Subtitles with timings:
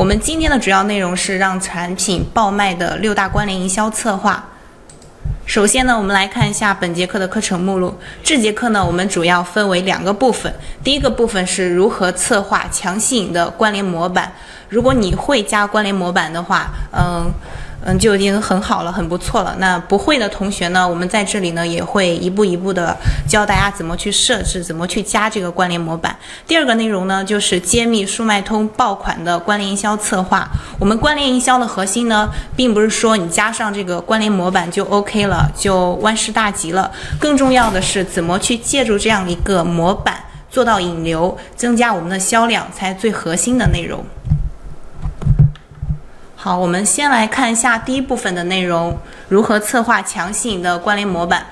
[0.00, 4.42] 我们今天的主要内容是让产品爆卖的六大关联营销策划。
[5.44, 7.94] 首先呢，我们来看一下本节课的课程目录。
[8.24, 10.50] 这节课呢，我们主要分为两个部分。
[10.82, 14.32] 第一个部分是如何策划强吸引的关联模板。
[14.70, 17.30] 如果你会加关联模板的话，嗯。
[17.82, 19.56] 嗯，就已经很好了，很不错了。
[19.58, 22.94] 那不会的同学呢，我们在这里呢也会一步一步的
[23.26, 26.14] 教大家怎么去设置，怎么去加这个关联模板。
[26.46, 30.46] 第二个内容呢，就是揭秘速卖通爆款的关联营销策划。
[30.78, 36.90] 我们关联营销的核心呢，并不是说你加上这个关联模板就 OK 了，就万事大吉了。
[37.18, 44.04] 更重要的是，怎么去借助这样一个模板做到引流，增加我们的销量，才最核心的内容。
[46.42, 51.44] 好，我们先来看一下第一部分的内容：如何策划强吸引的关联模板。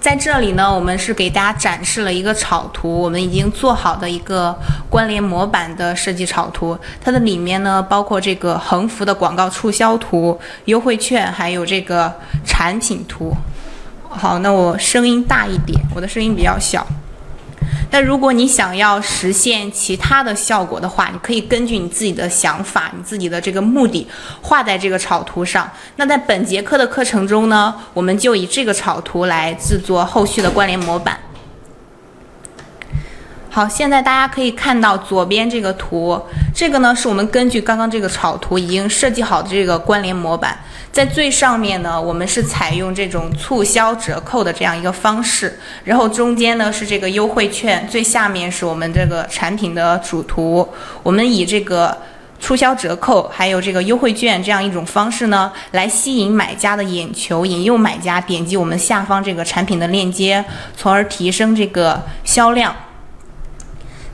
[0.00, 6.78] 在这里呢，我们是给大家展示了一个草图，我们已经做好的一个关联模板的设计草图。
[7.04, 12.10] 它的里面呢，包括这个横幅的广告促销图、优惠券，还有这个
[12.46, 13.36] 产品图。
[14.08, 16.86] 好，那我声音大一点，我的声音比较小。
[17.90, 24.06] 但如果你想要实现其他的效果的话，你可以根据你自己的想法、你自己的这个目的
[24.42, 25.70] 画在这个草图上。
[25.96, 31.18] 那在本节课的课程中呢，我们就以这个草图来制作后续的关联模板。
[33.58, 36.16] 好，现在大家可以看到左边这个图，
[36.54, 40.56] 这个呢是我们根据刚刚这个草图已经设计好的这个关联模板。
[40.92, 50.68] 在最上面呢，我们是采用这种促销折扣的这样一个方式，然后中间呢是这个优惠券，最下面是我们这个产品的主图。
[51.02, 51.98] 我们以这个
[52.38, 60.44] 促销折扣还有这个优惠券这样一种方式呢，来吸引买家的眼球，引诱买家点击我们下方这个产品的链接，
[60.76, 62.72] 从而提升这个销量。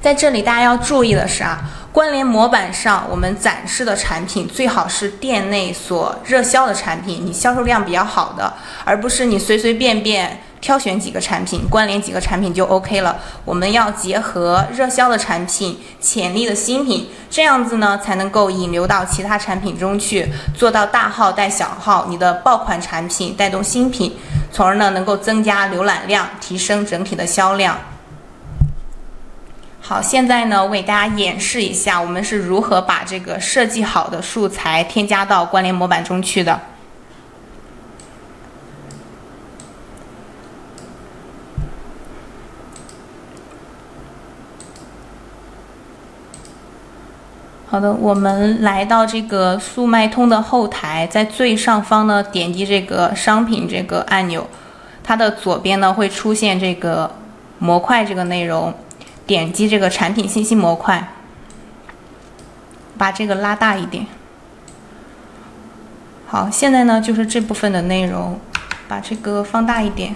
[0.05, 1.59] 在这里大家要注意的是啊。
[1.91, 8.53] 关联模板上，我们展示的产品最好是店内所热销的产品，你销售量比较好的，
[8.85, 13.17] 而不是你随随便便挑选几个产品，关联几个产品就 OK 了。
[13.47, 24.15] 我们要结合热销的产品、潜力的新品，这样子呢才能够引流到其他产品中去，做到大号带小号，你的爆款产品带动新品，
[24.53, 27.79] 从而呢能够增加浏览量，提升整体的销量。
[29.87, 36.59] 好，现在呢，为大家演示一下我们是如何把这个设计好的素材添加到关联模板中去的。
[47.67, 54.49] 好的，我们来到这个速卖通的后台，在最上方呢，点击这个商品这个按钮，
[55.03, 57.11] 它的左边呢会出现这个
[57.59, 58.73] 模块这个内容。
[59.27, 61.13] 点击这个产品信息模块，
[62.99, 64.07] 把这个拉大一点。
[66.27, 68.39] 好，现在呢就是这部分的内容，
[68.89, 70.15] 把这个放大一点。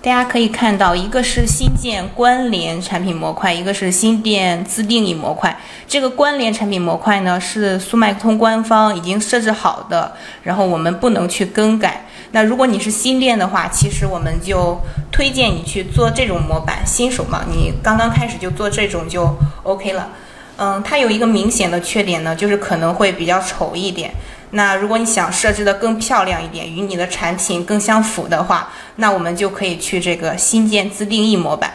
[0.00, 5.58] 大家可以看到，一个是新建关联产品模块，一个是新店自定义模块。
[5.88, 10.14] 这个关联产品模块呢是速卖通官方已经设置好的，
[10.44, 12.06] 然后我们不能去更改。
[12.32, 14.78] 那如果你是新店的话，其实我们就
[15.10, 16.86] 推荐你去做这种模板。
[16.86, 20.10] 新手嘛，你刚刚开始就做这种就 OK 了。
[20.58, 24.12] 嗯，它有一个明显的缺点呢，就是可能会比较丑一点。
[24.50, 31.74] 那如果你想设置的更漂亮一点，与你的产品更相符的话，那我们就可以去这个新建自定义模板。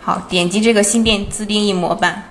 [0.00, 2.22] 好，点击这个新店自定义模板。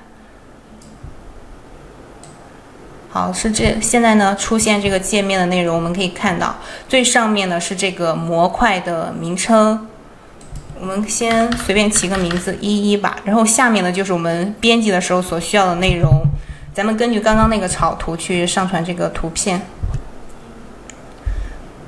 [3.18, 6.56] 好，是这现在呢出现这个界面的内容，我们可以看到
[6.88, 9.88] 最上面呢是这个模块的名称，
[10.80, 16.22] 我们先随便起个名字一一吧，然后下面呢就是我们编辑的时候所需要的内容，
[16.76, 19.60] 咱们根据刚刚那个草图去上传这个图片。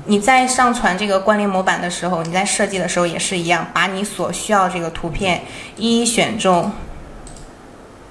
[0.06, 5.42] 你在上传这个关联模板的时候，你在设计的时候也是一样，把你所需要这个图片
[5.76, 6.72] 一一选中，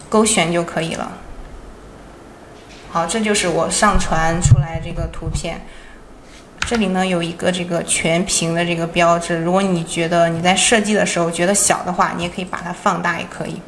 [0.08, 1.12] 勾选就可以了。
[2.92, 5.62] 好，这就是我上传出来这个图片。
[6.62, 13.62] 这里呢有一个这个全屏的这个标志，如果你觉得你在设计的时候觉得小的话，你也可以把它放大，也可以。